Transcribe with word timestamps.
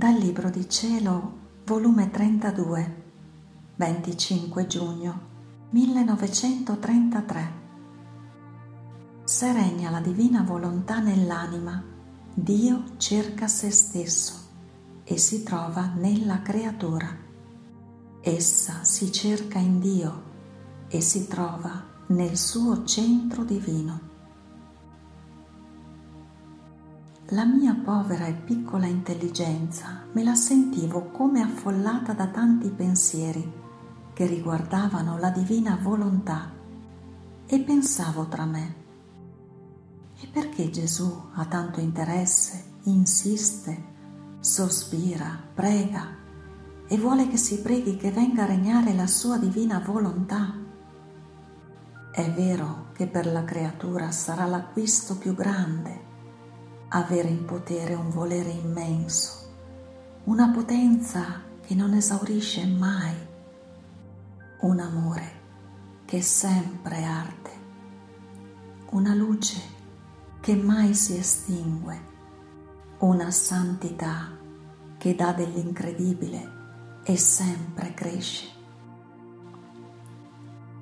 Dal 0.00 0.14
Libro 0.14 0.48
di 0.48 0.66
Cielo, 0.66 1.32
volume 1.66 2.10
32, 2.10 3.02
25 3.76 4.66
giugno 4.66 5.20
1933. 5.68 7.52
Se 9.24 9.52
regna 9.52 9.90
la 9.90 10.00
divina 10.00 10.40
volontà 10.42 11.00
nell'anima, 11.00 11.84
Dio 12.32 12.96
cerca 12.96 13.46
se 13.46 13.70
stesso 13.70 14.32
e 15.04 15.18
si 15.18 15.42
trova 15.42 15.92
nella 15.94 16.40
creatura. 16.40 17.14
Essa 18.22 18.82
si 18.84 19.12
cerca 19.12 19.58
in 19.58 19.80
Dio 19.80 20.22
e 20.88 21.02
si 21.02 21.28
trova 21.28 21.84
nel 22.06 22.38
suo 22.38 22.86
centro 22.86 23.44
divino. 23.44 24.00
La 27.32 27.44
mia 27.44 27.76
povera 27.84 28.26
e 28.26 28.32
piccola 28.32 28.86
intelligenza 28.86 30.04
me 30.14 30.24
la 30.24 30.34
sentivo 30.34 31.12
come 31.12 31.40
affollata 31.40 32.12
da 32.12 32.26
tanti 32.26 32.70
pensieri 32.70 33.52
che 34.12 34.26
riguardavano 34.26 35.16
la 35.16 35.30
divina 35.30 35.78
volontà 35.80 36.50
e 37.46 37.60
pensavo 37.60 38.26
tra 38.26 38.44
me, 38.46 38.74
e 40.20 40.26
perché 40.26 40.70
Gesù 40.70 41.28
ha 41.34 41.44
tanto 41.44 41.78
interesse, 41.78 42.64
insiste, 42.84 43.84
sospira, 44.40 45.40
prega 45.54 46.08
e 46.88 46.98
vuole 46.98 47.28
che 47.28 47.36
si 47.36 47.60
preghi 47.60 47.96
che 47.96 48.10
venga 48.10 48.42
a 48.42 48.46
regnare 48.46 48.92
la 48.92 49.06
sua 49.06 49.38
divina 49.38 49.78
volontà? 49.78 50.52
È 52.10 52.32
vero 52.32 52.88
che 52.92 53.06
per 53.06 53.26
la 53.26 53.44
creatura 53.44 54.10
sarà 54.10 54.46
l'acquisto 54.46 55.16
più 55.16 55.32
grande 55.32 56.08
avere 56.92 57.28
in 57.28 57.44
potere 57.44 57.94
un 57.94 58.10
volere 58.10 58.50
immenso, 58.50 59.48
una 60.24 60.48
potenza 60.48 61.40
che 61.64 61.74
non 61.76 61.94
esaurisce 61.94 62.66
mai, 62.66 63.14
un 64.62 64.80
amore 64.80 65.38
che 66.04 66.20
sempre 66.20 67.04
arde, 67.04 67.50
una 68.90 69.14
luce 69.14 69.60
che 70.40 70.56
mai 70.56 70.92
si 70.94 71.16
estingue, 71.16 72.08
una 72.98 73.30
santità 73.30 74.36
che 74.98 75.14
dà 75.14 75.32
dell'incredibile 75.32 76.58
e 77.04 77.16
sempre 77.16 77.94
cresce. 77.94 78.48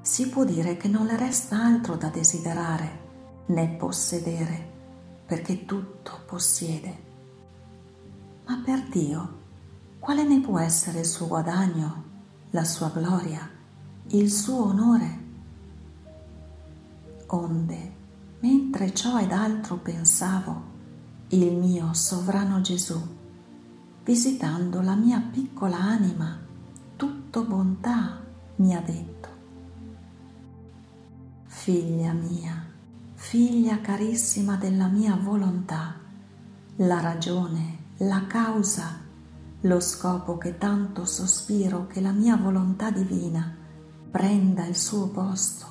Si 0.00 0.30
può 0.30 0.44
dire 0.44 0.78
che 0.78 0.88
non 0.88 1.04
le 1.04 1.18
resta 1.18 1.62
altro 1.62 1.96
da 1.96 2.08
desiderare 2.08 3.08
né 3.48 3.68
possedere 3.68 4.78
perché 5.30 5.64
tutto 5.64 6.22
possiede. 6.26 7.02
Ma 8.46 8.60
per 8.64 8.82
Dio, 8.88 9.38
quale 10.00 10.24
ne 10.24 10.40
può 10.40 10.58
essere 10.58 10.98
il 10.98 11.06
suo 11.06 11.28
guadagno, 11.28 12.02
la 12.50 12.64
sua 12.64 12.88
gloria, 12.88 13.48
il 14.08 14.28
suo 14.28 14.64
onore? 14.64 15.18
Onde, 17.26 17.92
mentre 18.40 18.92
ciò 18.92 19.20
ed 19.20 19.30
altro 19.30 19.76
pensavo, 19.76 20.62
il 21.28 21.54
mio 21.54 21.94
sovrano 21.94 22.60
Gesù, 22.60 23.00
visitando 24.02 24.80
la 24.80 24.96
mia 24.96 25.20
piccola 25.20 25.76
anima, 25.76 26.40
tutto 26.96 27.44
bontà, 27.44 28.20
mi 28.56 28.74
ha 28.74 28.80
detto, 28.80 29.28
Figlia 31.44 32.12
mia, 32.14 32.69
figlia 33.22 33.80
carissima 33.80 34.56
della 34.56 34.88
mia 34.88 35.14
volontà, 35.14 35.94
la 36.76 37.00
ragione, 37.00 37.92
la 37.98 38.26
causa, 38.26 38.98
lo 39.60 39.78
scopo 39.78 40.36
che 40.36 40.56
tanto 40.56 41.04
sospiro 41.04 41.86
che 41.86 42.00
la 42.00 42.10
mia 42.10 42.36
volontà 42.36 42.90
divina 42.90 43.54
prenda 44.10 44.64
il 44.64 44.74
suo 44.74 45.08
posto, 45.08 45.66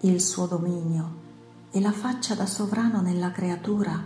il 0.00 0.20
suo 0.20 0.46
dominio 0.46 1.18
e 1.70 1.80
la 1.80 1.92
faccia 1.92 2.34
da 2.34 2.46
sovrano 2.46 3.02
nella 3.02 3.30
creatura, 3.30 4.02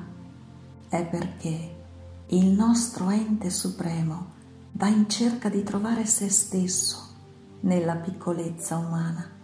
è 0.88 1.06
perché 1.06 1.84
il 2.26 2.46
nostro 2.48 3.08
ente 3.08 3.50
supremo 3.50 4.32
va 4.72 4.88
in 4.88 5.08
cerca 5.08 5.48
di 5.48 5.62
trovare 5.62 6.04
se 6.04 6.28
stesso 6.28 6.98
nella 7.60 7.94
piccolezza 7.94 8.76
umana 8.76 9.34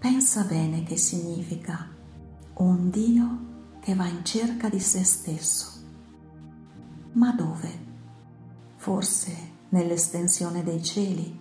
Pensa 0.00 0.44
bene 0.44 0.82
che 0.82 0.96
significa 0.96 1.86
un 2.54 2.88
Dio 2.88 3.38
che 3.80 3.94
va 3.94 4.06
in 4.06 4.24
cerca 4.24 4.70
di 4.70 4.80
se 4.80 5.04
stesso. 5.04 5.72
Ma 7.12 7.32
dove? 7.32 7.68
Forse 8.76 9.36
nell'estensione 9.68 10.62
dei 10.64 10.82
cieli? 10.82 11.38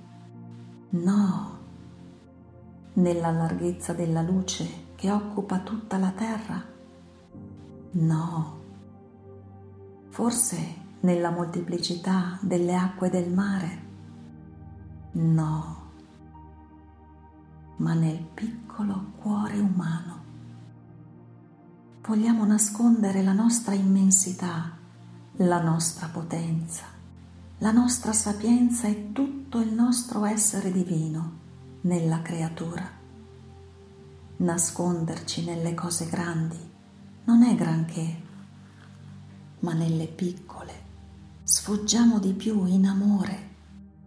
No, 0.89 1.59
nella 2.95 3.31
larghezza 3.31 3.93
della 3.93 4.21
luce 4.21 4.87
che 4.95 5.09
occupa 5.09 5.59
tutta 5.59 5.97
la 5.97 6.11
terra? 6.11 6.61
No, 7.91 8.59
forse 10.09 10.57
nella 10.99 11.29
molteplicità 11.29 12.37
delle 12.41 12.75
acque 12.75 13.09
del 13.09 13.31
mare? 13.31 13.87
No 15.11 15.79
ma 17.79 17.93
nel 17.93 18.17
piccolo 18.33 19.11
cuore 19.21 19.59
umano. 19.59 20.17
Vogliamo 22.01 22.45
nascondere 22.45 23.21
la 23.21 23.33
nostra 23.33 23.73
immensità, 23.73 24.77
la 25.33 25.61
nostra 25.61 26.07
potenza, 26.07 26.85
la 27.59 27.71
nostra 27.71 28.13
sapienza 28.13 28.87
e 28.87 29.11
tutto 29.11 29.59
il 29.59 29.71
nostro 29.71 30.25
essere 30.25 30.71
divino 30.71 31.37
nella 31.81 32.21
creatura. 32.21 32.97
Nasconderci 34.37 35.45
nelle 35.45 35.73
cose 35.73 36.07
grandi 36.07 36.57
non 37.25 37.43
è 37.43 37.55
granché, 37.55 38.21
ma 39.59 39.73
nelle 39.73 40.07
piccole 40.07 40.87
sfoggiamo 41.43 42.19
di 42.19 42.33
più 42.33 42.65
in 42.65 42.87
amore, 42.87 43.47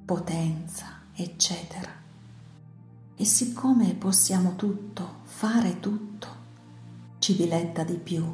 potenza, 0.05 0.87
eccetera. 1.15 2.02
E 3.23 3.25
siccome 3.25 3.95
possiamo 3.95 4.57
tutto, 4.57 5.19
fare 5.23 5.79
tutto, 5.79 6.27
ci 7.21 7.37
diletta 7.37 7.85
di 7.85 7.95
più 7.95 8.25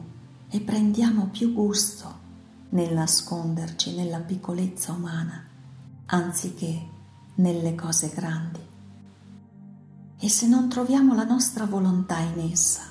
e 0.49 0.61
prendiamo 0.61 1.27
più 1.27 1.53
gusto 1.53 2.19
nel 2.71 2.95
nasconderci 2.95 3.95
nella 3.95 4.21
piccolezza 4.21 4.93
umana 4.93 5.47
anziché 6.07 6.89
nelle 7.35 7.75
cose 7.75 8.09
grandi. 8.09 8.61
E 10.21 10.29
se 10.31 10.47
non 10.47 10.71
troviamo 10.71 11.15
la 11.15 11.25
nostra 11.25 11.67
volontà 11.67 12.21
in 12.21 12.51
essa, 12.51 12.85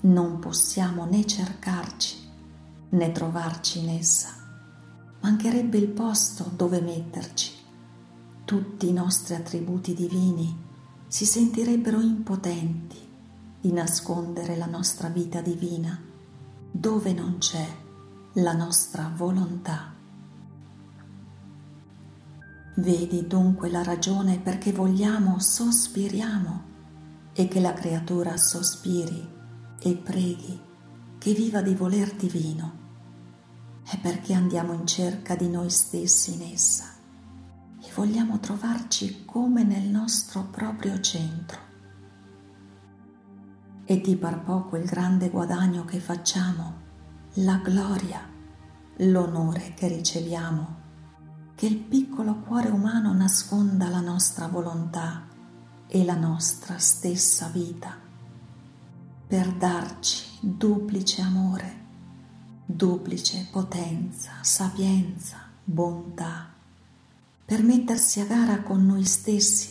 non 0.00 0.38
possiamo 0.38 1.04
né 1.04 1.26
cercarci 1.26 2.16
né 2.88 3.12
trovarci 3.12 3.80
in 3.80 3.90
essa. 3.90 4.30
Mancherebbe 5.20 5.76
il 5.76 5.88
posto 5.88 6.50
dove 6.56 6.80
metterci. 6.80 7.52
Tutti 8.46 8.88
i 8.88 8.94
nostri 8.94 9.34
attributi 9.34 9.92
divini 9.92 10.64
si 11.08 11.24
sentirebbero 11.24 12.00
impotenti 12.00 12.98
di 13.60 13.72
nascondere 13.72 14.56
la 14.56 14.66
nostra 14.66 15.08
vita 15.08 15.40
divina 15.40 15.98
dove 16.70 17.12
non 17.12 17.38
c'è 17.38 17.66
la 18.34 18.52
nostra 18.52 19.10
volontà. 19.14 19.94
Vedi 22.74 23.26
dunque 23.26 23.70
la 23.70 23.82
ragione 23.82 24.38
perché 24.38 24.72
vogliamo, 24.72 25.38
sospiriamo 25.38 26.64
e 27.32 27.48
che 27.48 27.60
la 27.60 27.72
creatura 27.72 28.36
sospiri 28.36 29.34
e 29.78 29.94
preghi 29.94 30.60
che 31.18 31.32
viva 31.32 31.62
di 31.62 31.74
voler 31.74 32.14
divino. 32.14 32.84
È 33.82 33.98
perché 33.98 34.34
andiamo 34.34 34.74
in 34.74 34.86
cerca 34.86 35.36
di 35.36 35.48
noi 35.48 35.70
stessi 35.70 36.34
in 36.34 36.42
essa 36.52 36.95
vogliamo 37.96 38.38
trovarci 38.40 39.24
come 39.24 39.64
nel 39.64 39.88
nostro 39.88 40.42
proprio 40.50 41.00
centro. 41.00 41.58
E 43.86 44.00
di 44.02 44.16
par 44.16 44.42
poco 44.42 44.76
il 44.76 44.84
grande 44.84 45.30
guadagno 45.30 45.86
che 45.86 45.98
facciamo, 45.98 46.74
la 47.36 47.56
gloria, 47.56 48.20
l'onore 48.98 49.72
che 49.74 49.88
riceviamo, 49.88 50.76
che 51.54 51.66
il 51.66 51.78
piccolo 51.78 52.40
cuore 52.40 52.68
umano 52.68 53.14
nasconda 53.14 53.88
la 53.88 54.00
nostra 54.00 54.46
volontà 54.46 55.26
e 55.86 56.04
la 56.04 56.16
nostra 56.16 56.76
stessa 56.76 57.48
vita, 57.48 57.96
per 59.26 59.52
darci 59.54 60.38
duplice 60.40 61.22
amore, 61.22 61.84
duplice 62.66 63.48
potenza, 63.50 64.32
sapienza, 64.42 65.38
bontà 65.64 66.55
per 67.46 67.62
mettersi 67.62 68.18
a 68.18 68.24
gara 68.24 68.60
con 68.62 68.84
noi 68.84 69.04
stessi. 69.04 69.68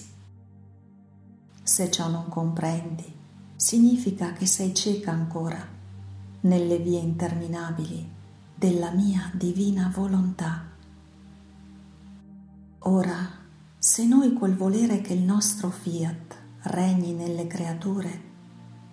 Se 1.62 1.92
ciò 1.92 2.07
non 2.10 2.30
comprendi, 2.30 3.13
significa 3.57 4.31
che 4.31 4.45
sei 4.45 4.74
cieca 4.74 5.12
ancora 5.12 5.74
nelle 6.42 6.77
vie 6.77 7.00
interminabili 7.00 8.10
della 8.56 8.92
mia 8.92 9.30
divina 9.33 9.92
volontà. 9.94 10.63
Ora, 12.80 13.30
se 13.77 14.06
noi 14.06 14.33
col 14.33 14.56
volere 14.56 15.01
che 15.01 15.12
il 15.12 15.24
nostro 15.24 15.69
fiat 15.69 16.38
regni 16.62 17.12
nelle 17.12 17.45
creature, 17.45 18.22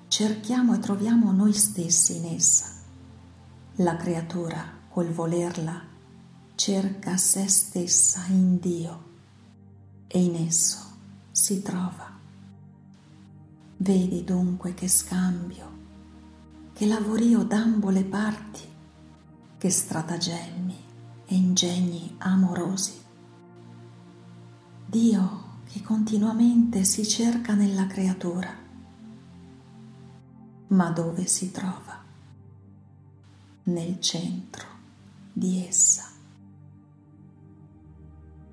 cerchiamo 0.08 0.74
e 0.74 0.80
troviamo 0.80 1.30
noi 1.30 1.52
stessi 1.52 2.16
in 2.16 2.34
essa, 2.34 2.66
la 3.76 3.94
creatura 3.96 4.80
col 4.88 5.12
volerla 5.12 5.90
cerca 6.54 7.16
se 7.16 7.48
stessa 7.48 8.24
in 8.28 8.58
Dio 8.58 9.10
e 10.06 10.22
in 10.22 10.34
esso 10.34 10.78
si 11.30 11.62
trova. 11.62 12.10
Vedi 13.78 14.22
dunque 14.22 14.74
che 14.74 14.86
scambio, 14.88 15.70
che 16.72 16.86
lavorio 16.86 17.42
d'ambo 17.42 17.90
le 17.90 18.04
parti, 18.04 18.60
che 19.58 19.70
stratagemmi 19.70 20.76
e 21.26 21.34
ingegni 21.34 22.14
amorosi. 22.18 23.00
Dio 24.86 25.40
che 25.72 25.80
continuamente 25.82 26.84
si 26.84 27.06
cerca 27.06 27.54
nella 27.54 27.86
creatura, 27.86 28.54
ma 30.68 30.90
dove 30.90 31.26
si 31.26 31.50
trova? 31.50 32.00
Nel 33.64 34.00
centro 34.00 34.66
di 35.32 35.66
essa. 35.66 36.11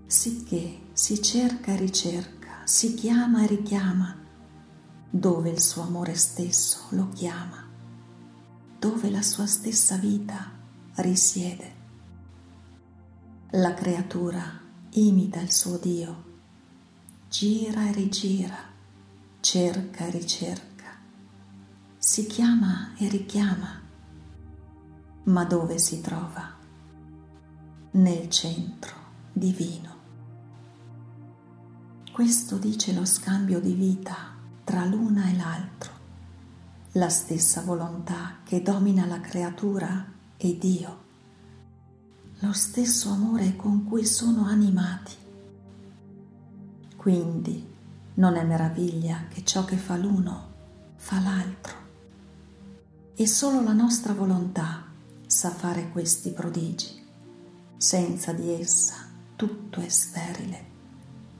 Sicché 0.09 0.87
si 0.93 1.21
cerca 1.21 1.71
e 1.71 1.75
ricerca, 1.75 2.65
si 2.65 2.95
chiama 2.95 3.43
e 3.43 3.45
richiama 3.45 4.17
dove 5.07 5.51
il 5.51 5.61
suo 5.61 5.83
amore 5.83 6.15
stesso 6.15 6.87
lo 6.89 7.09
chiama, 7.09 7.69
dove 8.79 9.11
la 9.11 9.21
sua 9.21 9.45
stessa 9.45 9.97
vita 9.97 10.49
risiede. 10.95 11.73
La 13.51 13.75
creatura 13.75 14.59
imita 14.93 15.41
il 15.41 15.51
suo 15.51 15.77
Dio, 15.77 16.23
gira 17.29 17.87
e 17.87 17.91
rigira, 17.91 18.57
cerca 19.41 20.07
e 20.07 20.09
ricerca, 20.09 20.97
si 21.99 22.25
chiama 22.25 22.95
e 22.97 23.07
richiama, 23.09 23.79
ma 25.25 25.45
dove 25.45 25.77
si 25.77 26.01
trova? 26.01 26.57
Nel 27.91 28.27
centro 28.31 28.97
divino. 29.31 29.98
Questo 32.19 32.57
dice 32.57 32.91
lo 32.91 33.05
scambio 33.05 33.61
di 33.61 33.71
vita 33.71 34.35
tra 34.65 34.83
l'una 34.83 35.29
e 35.29 35.37
l'altro, 35.37 35.91
la 36.91 37.07
stessa 37.07 37.61
volontà 37.61 38.39
che 38.43 38.61
domina 38.61 39.05
la 39.05 39.21
creatura 39.21 40.05
e 40.35 40.57
Dio, 40.57 41.03
lo 42.39 42.51
stesso 42.51 43.11
amore 43.11 43.55
con 43.55 43.85
cui 43.85 44.05
sono 44.05 44.43
animati. 44.43 45.13
Quindi 46.97 47.65
non 48.15 48.35
è 48.35 48.43
meraviglia 48.43 49.27
che 49.29 49.45
ciò 49.45 49.63
che 49.63 49.77
fa 49.77 49.95
l'uno 49.95 50.47
fa 50.97 51.21
l'altro. 51.21 51.75
E 53.15 53.27
solo 53.27 53.61
la 53.61 53.71
nostra 53.71 54.11
volontà 54.11 54.83
sa 55.25 55.51
fare 55.51 55.89
questi 55.89 56.31
prodigi. 56.31 57.01
Senza 57.77 58.33
di 58.33 58.49
essa 58.49 59.07
tutto 59.37 59.79
è 59.79 59.87
sterile, 59.87 60.68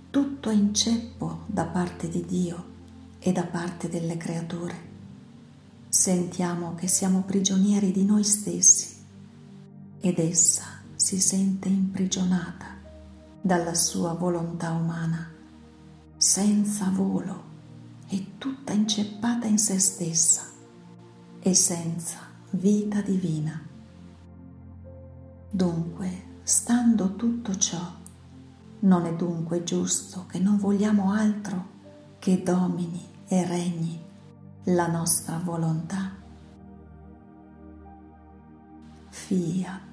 tutto 0.10 0.50
è 0.50 0.54
inceppo 0.54 1.44
da 1.46 1.66
parte 1.66 2.10
di 2.10 2.26
Dio 2.26 2.66
e 3.20 3.32
da 3.32 3.44
parte 3.44 3.90
delle 3.90 4.18
creature. 4.18 4.88
Sentiamo 5.88 6.76
che 6.76 6.88
siamo 6.88 7.22
prigionieri 7.22 7.92
di 7.92 8.06
noi 8.06 8.24
stessi 8.24 8.96
ed 10.00 10.18
essa 10.18 10.64
si 10.96 11.20
sente 11.20 11.68
imprigionata 11.68 12.78
dalla 13.42 13.74
sua 13.74 14.14
volontà 14.14 14.72
umana, 14.72 15.30
senza 16.18 16.90
volo 16.90 17.44
e 18.10 18.38
tutta 18.38 18.74
inceppata 18.74 19.48
in 19.48 19.58
se 19.58 19.80
stessa 19.80 20.44
e 21.40 21.54
senza 21.54 22.20
vita 22.52 23.02
divina. 23.02 23.62
Dunque, 25.52 26.24
stando 26.44 27.16
tutto 27.16 27.56
ciò, 27.58 27.99
non 28.80 29.06
è 29.06 29.14
dunque 29.14 29.64
giusto 29.64 30.26
che 30.28 30.40
non 30.40 30.58
vogliamo 30.58 31.12
altro 31.12 31.78
che 32.20 32.42
domini 32.44 33.06
e 33.28 33.46
regni 33.46 34.02
la 34.66 34.88
nostra 34.88 35.40
volontà. 35.44 36.16
Fiat. 39.10 39.89